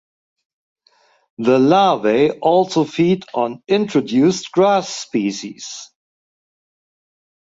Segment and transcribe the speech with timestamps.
[1.37, 5.91] The larvae also feed on introduced grass species.